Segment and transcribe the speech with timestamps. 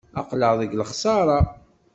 [0.19, 1.39] Aql-aɣ deg lexsara.